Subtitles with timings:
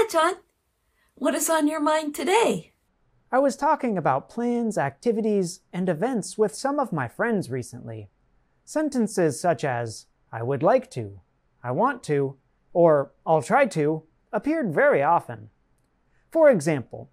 [0.00, 0.34] Hi, John.
[1.16, 2.70] What is on your mind today?
[3.32, 8.08] I was talking about plans, activities, and events with some of my friends recently.
[8.64, 11.20] Sentences such as, I would like to,
[11.64, 12.36] I want to,
[12.72, 15.50] or I'll try to, appeared very often.
[16.30, 17.10] For example,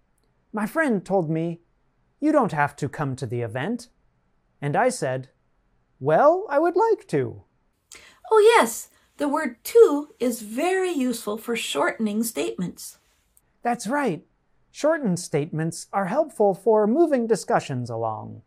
[0.53, 1.61] my friend told me,
[2.19, 3.87] You don't have to come to the event.
[4.61, 5.29] And I said,
[5.99, 7.41] Well, I would like to.
[8.31, 12.97] Oh, yes, the word to is very useful for shortening statements.
[13.63, 14.25] That's right.
[14.71, 18.41] Shortened statements are helpful for moving discussions along.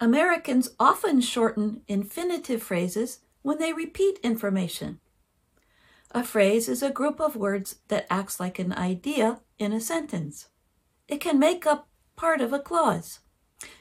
[0.00, 4.98] Americans often shorten infinitive phrases when they repeat information.
[6.10, 10.48] A phrase is a group of words that acts like an idea in a sentence.
[11.06, 13.20] It can make up part of a clause.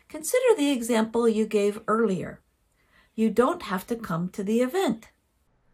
[0.09, 2.41] Consider the example you gave earlier.
[3.15, 5.09] You don't have to come to the event.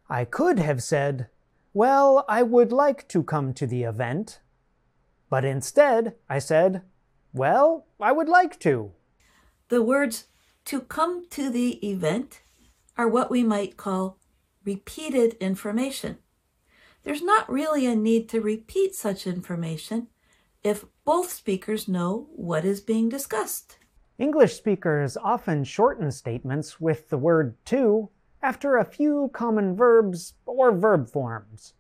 [0.09, 1.27] I could have said,
[1.73, 4.39] Well, I would like to come to the event.
[5.29, 6.83] But instead, I said,
[7.33, 8.91] Well, I would like to.
[9.69, 10.27] The words
[10.65, 12.41] to come to the event
[12.97, 14.17] are what we might call
[14.63, 16.17] repeated information.
[17.03, 20.07] There's not really a need to repeat such information
[20.63, 23.77] if both speakers know what is being discussed.
[24.17, 28.09] English speakers often shorten statements with the word to
[28.41, 31.73] after a few common verbs or verb forms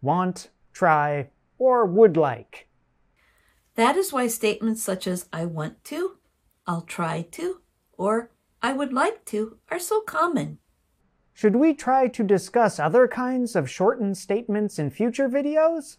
[0.00, 2.68] want, try, or would like.
[3.74, 6.18] That is why statements such as I want to,
[6.66, 7.60] I'll try to,
[7.98, 8.30] or
[8.62, 10.58] I would like to are so common.
[11.34, 15.98] Should we try to discuss other kinds of shortened statements in future videos?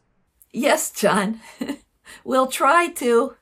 [0.52, 1.40] Yes, John.
[2.24, 3.36] we'll try to.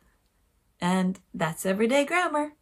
[0.81, 2.53] And that's everyday grammar.